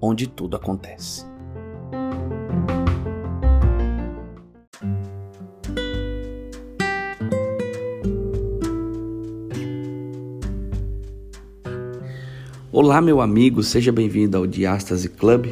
onde 0.00 0.26
tudo 0.26 0.56
acontece. 0.56 1.26
Olá, 12.70 13.00
meu 13.00 13.20
amigo, 13.20 13.62
seja 13.62 13.90
bem-vindo 13.90 14.36
ao 14.36 14.46
Diástase 14.46 15.08
Club. 15.08 15.46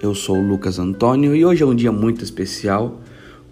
Eu 0.00 0.14
sou 0.14 0.36
o 0.36 0.46
Lucas 0.46 0.78
Antônio 0.78 1.34
e 1.34 1.44
hoje 1.44 1.62
é 1.62 1.66
um 1.66 1.74
dia 1.74 1.90
muito 1.90 2.22
especial 2.22 3.00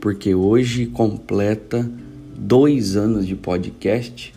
porque 0.01 0.35
hoje 0.35 0.87
completa 0.87 1.91
dois 2.37 2.97
anos 2.97 3.27
de 3.27 3.35
podcast, 3.35 4.33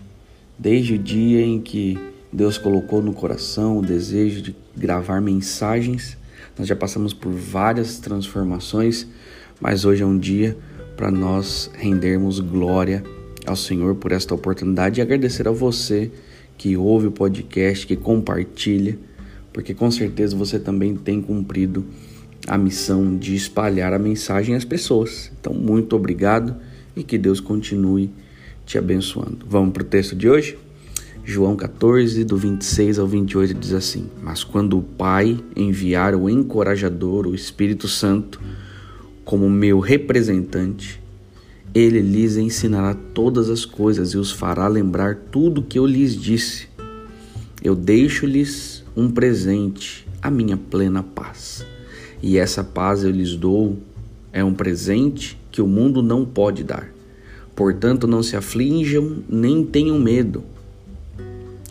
desde 0.58 0.96
o 0.96 0.98
dia 0.98 1.46
em 1.46 1.60
que 1.62 1.98
Deus 2.34 2.58
colocou 2.58 3.02
no 3.02 3.14
coração 3.14 3.78
o 3.78 3.82
desejo 3.82 4.42
de 4.42 4.52
gravar 4.76 5.22
mensagens. 5.22 6.18
Nós 6.58 6.68
já 6.68 6.76
passamos 6.76 7.14
por 7.14 7.32
várias 7.32 8.00
transformações, 8.00 9.08
mas 9.60 9.86
hoje 9.86 10.04
é 10.04 10.06
um 10.06 10.18
dia 10.18 10.58
para 10.96 11.10
nós 11.10 11.72
rendermos 11.74 12.40
glória 12.40 13.04
ao 13.46 13.56
Senhor 13.56 13.96
por 13.96 14.12
esta 14.12 14.36
oportunidade 14.36 15.00
e 15.00 15.02
agradecer 15.02 15.48
a 15.48 15.52
você 15.52 16.12
que 16.58 16.78
ouve 16.78 17.08
o 17.08 17.12
podcast, 17.12 17.88
que 17.88 17.96
compartilha, 17.96 18.98
porque 19.52 19.74
com 19.74 19.90
certeza 19.90 20.36
você 20.36 20.60
também 20.60 20.96
tem 20.96 21.22
cumprido 21.22 21.86
a 22.48 22.58
missão 22.58 23.18
de 23.18 23.36
espalhar 23.36 23.94
a 23.94 24.00
mensagem 24.00 24.56
às 24.56 24.66
pessoas. 24.66 25.32
Então, 25.40 25.54
muito 25.54 25.96
obrigado 25.96 26.56
e 26.96 27.04
que 27.04 27.18
Deus 27.18 27.40
continue 27.40 28.12
te 28.66 28.78
abençoando. 28.78 29.46
Vamos 29.48 29.74
para 29.74 29.84
o 29.84 29.86
texto 29.86 30.16
de 30.16 30.30
hoje? 30.30 30.58
João 31.24 31.56
14, 31.56 32.24
do 32.24 32.36
26 32.36 32.98
ao 32.98 33.08
28, 33.08 33.54
diz 33.54 33.74
assim: 33.74 34.10
Mas 34.24 34.44
quando 34.44 34.78
o 34.78 34.82
Pai 34.82 35.40
enviar 35.56 36.16
o 36.16 36.30
encorajador, 36.30 37.28
o 37.28 37.36
Espírito 37.36 37.88
Santo, 37.88 38.42
como 39.24 39.50
meu 39.50 39.80
representante, 39.80 41.02
ele 41.74 42.02
lhes 42.02 42.38
ensinará 42.38 42.94
todas 42.94 43.50
as 43.50 43.66
coisas 43.66 44.10
e 44.10 44.18
os 44.18 44.32
fará 44.32 44.68
lembrar 44.68 45.16
tudo 45.16 45.62
que 45.62 45.78
eu 45.78 45.86
lhes 45.86 46.16
disse. 46.16 46.68
Eu 47.64 47.76
deixo-lhes 47.76 48.84
um 48.98 49.10
presente, 49.10 50.08
a 50.22 50.32
minha 50.32 50.58
plena 50.58 51.04
paz. 51.04 51.66
E 52.22 52.38
essa 52.38 52.64
paz 52.64 53.04
eu 53.04 53.12
lhes 53.12 53.36
dou 53.36 53.78
é 54.34 54.44
um 54.44 54.54
presente 54.54 55.40
que 55.52 55.62
o 55.62 55.68
mundo 55.68 56.02
não 56.02 56.26
pode 56.26 56.64
dar. 56.64 56.90
Portanto, 57.56 58.08
não 58.08 58.24
se 58.24 58.36
aflinjam 58.36 59.24
nem 59.30 59.64
tenham 59.64 60.00
medo. 60.00 60.44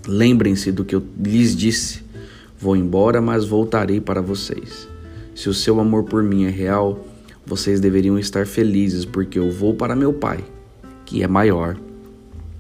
Lembrem-se 0.06 0.72
do 0.72 0.84
que 0.84 0.94
eu 0.94 1.02
lhes 1.18 1.54
disse. 1.54 2.02
Vou 2.58 2.76
embora, 2.76 3.20
mas 3.20 3.44
voltarei 3.44 4.00
para 4.00 4.20
vocês. 4.20 4.88
Se 5.34 5.48
o 5.48 5.54
seu 5.54 5.80
amor 5.80 6.04
por 6.04 6.22
mim 6.22 6.44
é 6.44 6.50
real, 6.50 7.06
vocês 7.46 7.80
deveriam 7.80 8.18
estar 8.18 8.46
felizes, 8.46 9.04
porque 9.04 9.38
eu 9.38 9.50
vou 9.50 9.74
para 9.74 9.96
meu 9.96 10.12
Pai, 10.12 10.44
que 11.04 11.22
é 11.22 11.28
maior 11.28 11.76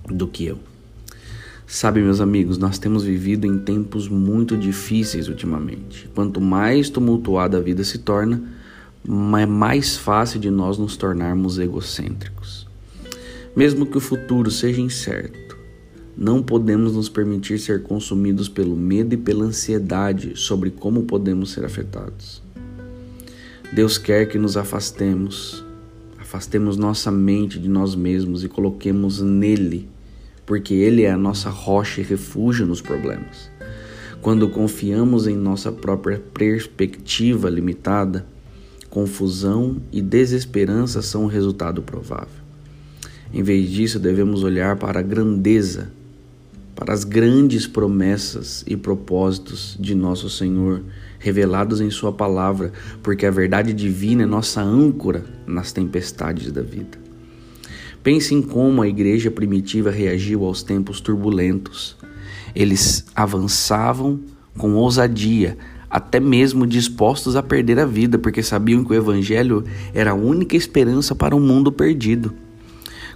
do 0.06 0.26
que 0.26 0.46
eu. 0.46 0.58
Sabe, 1.66 2.00
meus 2.00 2.20
amigos, 2.20 2.58
nós 2.58 2.78
temos 2.78 3.04
vivido 3.04 3.46
em 3.46 3.58
tempos 3.58 4.08
muito 4.08 4.56
difíceis 4.56 5.28
ultimamente. 5.28 6.10
Quanto 6.14 6.40
mais 6.40 6.90
tumultuada 6.90 7.58
a 7.58 7.60
vida 7.60 7.84
se 7.84 7.98
torna, 7.98 8.42
é 9.38 9.46
mais 9.46 9.96
fácil 9.96 10.40
de 10.40 10.50
nós 10.50 10.78
nos 10.78 10.96
tornarmos 10.96 11.58
egocêntricos. 11.58 12.66
Mesmo 13.54 13.86
que 13.86 13.96
o 13.96 14.00
futuro 14.00 14.50
seja 14.50 14.80
incerto, 14.80 15.49
não 16.16 16.42
podemos 16.42 16.94
nos 16.94 17.08
permitir 17.08 17.58
ser 17.58 17.82
consumidos 17.82 18.48
pelo 18.48 18.76
medo 18.76 19.14
e 19.14 19.16
pela 19.16 19.44
ansiedade 19.44 20.32
sobre 20.36 20.70
como 20.70 21.04
podemos 21.04 21.52
ser 21.52 21.64
afetados. 21.64 22.42
Deus 23.72 23.98
quer 23.98 24.28
que 24.28 24.36
nos 24.36 24.56
afastemos, 24.56 25.64
afastemos 26.18 26.76
nossa 26.76 27.10
mente 27.10 27.58
de 27.58 27.68
nós 27.68 27.94
mesmos 27.94 28.42
e 28.42 28.48
coloquemos 28.48 29.20
nele, 29.20 29.88
porque 30.44 30.74
ele 30.74 31.02
é 31.02 31.10
a 31.10 31.16
nossa 31.16 31.48
rocha 31.48 32.00
e 32.00 32.04
refúgio 32.04 32.66
nos 32.66 32.80
problemas. 32.80 33.48
Quando 34.20 34.48
confiamos 34.50 35.26
em 35.26 35.36
nossa 35.36 35.72
própria 35.72 36.18
perspectiva 36.18 37.48
limitada, 37.48 38.26
confusão 38.90 39.80
e 39.92 40.02
desesperança 40.02 41.00
são 41.00 41.24
o 41.24 41.28
resultado 41.28 41.80
provável. 41.80 42.40
Em 43.32 43.42
vez 43.42 43.70
disso, 43.70 43.98
devemos 44.00 44.42
olhar 44.42 44.76
para 44.76 44.98
a 44.98 45.02
grandeza, 45.02 45.92
para 46.80 46.94
as 46.94 47.04
grandes 47.04 47.66
promessas 47.66 48.64
e 48.66 48.74
propósitos 48.74 49.76
de 49.78 49.94
nosso 49.94 50.30
Senhor 50.30 50.82
revelados 51.18 51.78
em 51.78 51.90
Sua 51.90 52.10
palavra, 52.10 52.72
porque 53.02 53.26
a 53.26 53.30
verdade 53.30 53.74
divina 53.74 54.22
é 54.22 54.26
nossa 54.26 54.62
âncora 54.62 55.22
nas 55.46 55.72
tempestades 55.72 56.50
da 56.50 56.62
vida. 56.62 56.98
Pense 58.02 58.34
em 58.34 58.40
como 58.40 58.80
a 58.80 58.88
igreja 58.88 59.30
primitiva 59.30 59.90
reagiu 59.90 60.42
aos 60.42 60.62
tempos 60.62 61.02
turbulentos. 61.02 61.98
Eles 62.54 63.04
avançavam 63.14 64.18
com 64.56 64.72
ousadia, 64.72 65.58
até 65.90 66.18
mesmo 66.18 66.66
dispostos 66.66 67.36
a 67.36 67.42
perder 67.42 67.78
a 67.78 67.84
vida, 67.84 68.16
porque 68.16 68.42
sabiam 68.42 68.82
que 68.82 68.92
o 68.92 68.96
Evangelho 68.96 69.64
era 69.92 70.12
a 70.12 70.14
única 70.14 70.56
esperança 70.56 71.14
para 71.14 71.36
um 71.36 71.40
mundo 71.40 71.70
perdido. 71.70 72.32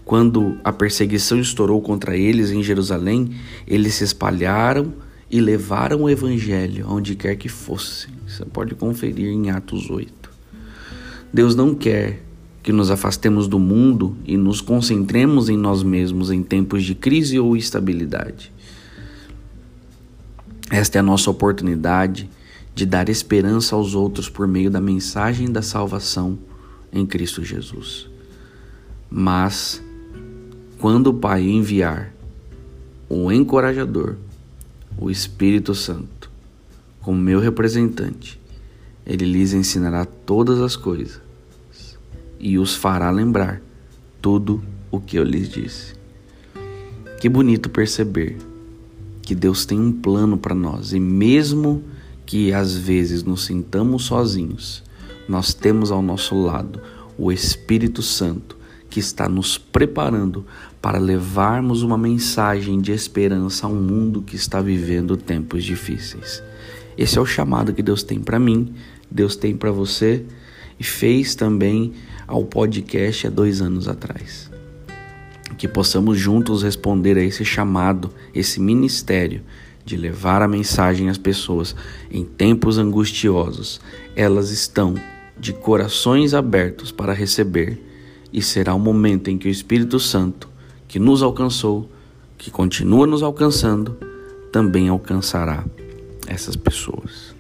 Quando 0.05 0.59
a 0.63 0.73
perseguição 0.73 1.41
estourou 1.41 1.81
contra 1.81 2.17
eles 2.17 2.51
em 2.51 2.63
Jerusalém, 2.63 3.31
eles 3.67 3.95
se 3.95 4.05
espalharam 4.05 4.93
e 5.31 5.41
levaram 5.41 6.03
o 6.03 6.11
evangelho 6.11 6.87
aonde 6.87 7.15
quer 7.15 7.37
que 7.37 7.49
fosse. 7.49 8.09
Você 8.27 8.45
pode 8.45 8.75
conferir 8.75 9.29
em 9.29 9.51
Atos 9.51 9.89
8. 9.89 10.31
Deus 11.33 11.57
não 11.57 11.75
quer 11.75 12.23
que 12.63 12.73
nos 12.73 12.91
afastemos 12.91 13.49
do 13.49 13.59
mundo 13.59 14.17
e 14.25 14.37
nos 14.37 14.61
concentremos 14.61 15.49
em 15.49 15.57
nós 15.57 15.83
mesmos 15.83 16.31
em 16.31 16.43
tempos 16.43 16.85
de 16.85 16.95
crise 16.95 17.39
ou 17.39 17.57
estabilidade. 17.57 18.53
Esta 20.71 20.99
é 20.99 21.01
a 21.01 21.03
nossa 21.03 21.31
oportunidade 21.31 22.29
de 22.75 22.87
dar 22.87 23.09
esperança 23.09 23.77
aos 23.77 23.95
outros 23.95 24.29
por 24.29 24.47
meio 24.49 24.71
da 24.71 24.81
mensagem 24.81 25.51
da 25.51 25.63
salvação 25.63 26.39
em 26.93 27.05
Cristo 27.05 27.45
Jesus. 27.45 28.09
Mas, 29.11 29.83
quando 30.85 31.07
o 31.07 31.15
Pai 31.15 31.41
enviar 31.49 32.15
o 33.09 33.33
encorajador, 33.33 34.17
o 34.99 35.11
Espírito 35.11 35.75
Santo, 35.75 36.31
como 37.01 37.19
meu 37.19 37.41
representante. 37.41 38.39
Ele 39.07 39.25
lhes 39.25 39.55
ensinará 39.55 40.05
todas 40.05 40.61
as 40.61 40.77
coisas 40.77 41.23
e 42.39 42.59
os 42.59 42.77
fará 42.77 43.11
lembrar 43.11 43.63
tudo 44.21 44.63
o 44.91 45.01
que 45.01 45.19
eu 45.19 45.25
lhes 45.25 45.49
disse. 45.49 45.95
Que 47.19 47.31
bonito 47.31 47.71
perceber 47.71 48.37
que 49.23 49.35
Deus 49.35 49.65
tem 49.65 49.81
um 49.81 49.91
plano 49.91 50.37
para 50.37 50.55
nós 50.55 50.93
e 50.93 51.01
mesmo 51.01 51.83
que 52.27 52.53
às 52.53 52.77
vezes 52.77 53.23
nos 53.23 53.47
sintamos 53.47 54.05
sozinhos, 54.05 54.83
nós 55.27 55.55
temos 55.55 55.91
ao 55.91 56.03
nosso 56.03 56.35
lado 56.35 56.79
o 57.17 57.33
Espírito 57.33 58.03
Santo 58.03 58.64
que 58.89 59.01
está 59.01 59.29
nos 59.29 59.59
preparando 59.59 60.45
para 60.81 60.99
levarmos 60.99 61.83
uma 61.83 61.97
mensagem 61.97 62.81
de 62.81 62.93
esperança 62.93 63.67
a 63.67 63.71
um 63.71 63.81
mundo 63.81 64.23
que 64.23 64.37
está 64.37 64.61
vivendo 64.61 65.17
tempos 65.17 65.65
difíceis. 65.65 66.43
Esse 66.97 67.19
é 67.19 67.21
o 67.21 67.27
chamado 67.27 67.73
que 67.73 67.83
Deus 67.83 68.03
tem 68.03 68.21
para 68.21 68.39
mim, 68.39 68.75
Deus 69.11 69.35
tem 69.35 69.57
para 69.57 69.71
você 69.73 70.25
e 70.79 70.85
fez 70.85 71.35
também 71.35 71.93
ao 72.27 72.45
podcast 72.45 73.27
há 73.27 73.31
dois 73.31 73.61
anos 73.61 73.89
atrás. 73.89 74.51
Que 75.57 75.69
possamos 75.69 76.19
juntos 76.19 76.63
responder 76.63 77.17
a 77.17 77.23
esse 77.23 77.45
chamado, 77.45 78.11
esse 78.35 78.61
ministério 78.61 79.43
de 79.85 79.97
levar 79.97 80.43
a 80.43 80.49
mensagem 80.49 81.09
às 81.09 81.19
pessoas 81.19 81.75
em 82.11 82.25
tempos 82.25 82.79
angustiosos. 82.79 83.81
Elas 84.17 84.51
estão 84.51 84.95
de 85.39 85.53
corações 85.53 86.35
abertos 86.35 86.91
para 86.91 87.13
receber 87.13 87.94
e 88.35 88.43
será 88.43 88.75
o 88.75 88.81
momento 88.81 89.31
em 89.31 89.39
que 89.39 89.47
o 89.47 89.51
Espírito 89.51 90.01
Santo, 90.01 90.49
que 90.89 90.99
nos 90.99 91.23
alcançou, 91.23 91.89
que 92.37 92.51
continua 92.51 93.07
nos 93.07 93.23
alcançando, 93.23 93.97
também 94.51 94.89
alcançará 94.89 95.65
essas 96.27 96.57
pessoas. 96.57 97.33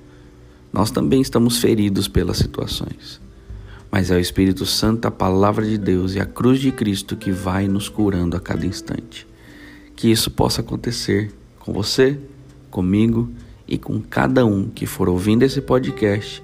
Nós 0.72 0.92
também 0.92 1.20
estamos 1.20 1.58
feridos 1.58 2.06
pelas 2.06 2.36
situações. 2.36 3.20
Mas 3.90 4.12
é 4.12 4.14
o 4.14 4.20
Espírito 4.20 4.64
Santo, 4.64 5.06
a 5.06 5.10
palavra 5.10 5.66
de 5.66 5.76
Deus 5.76 6.14
e 6.14 6.20
a 6.20 6.26
cruz 6.26 6.60
de 6.60 6.70
Cristo 6.70 7.16
que 7.16 7.32
vai 7.32 7.66
nos 7.66 7.88
curando 7.88 8.36
a 8.36 8.40
cada 8.40 8.64
instante. 8.64 9.26
Que 9.96 10.12
isso 10.12 10.30
possa 10.30 10.60
acontecer 10.60 11.32
com 11.58 11.72
você, 11.72 12.18
comigo 12.70 13.28
e 13.66 13.76
com 13.76 14.00
cada 14.00 14.46
um 14.46 14.68
que 14.68 14.86
for 14.86 15.08
ouvindo 15.08 15.42
esse 15.42 15.60
podcast, 15.60 16.40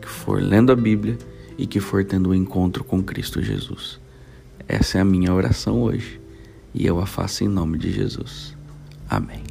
que 0.00 0.08
for 0.08 0.42
lendo 0.42 0.72
a 0.72 0.76
Bíblia 0.76 1.16
e 1.56 1.66
que 1.66 1.80
for 1.80 2.04
tendo 2.04 2.30
um 2.30 2.34
encontro 2.34 2.82
com 2.82 3.02
Cristo 3.02 3.42
Jesus. 3.42 4.00
Essa 4.66 4.98
é 4.98 5.00
a 5.00 5.04
minha 5.04 5.32
oração 5.32 5.82
hoje 5.82 6.20
e 6.72 6.86
eu 6.86 6.98
a 6.98 7.06
faço 7.06 7.44
em 7.44 7.48
nome 7.48 7.78
de 7.78 7.92
Jesus. 7.92 8.56
Amém. 9.08 9.44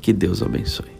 Que 0.00 0.12
Deus 0.12 0.42
abençoe. 0.42 0.95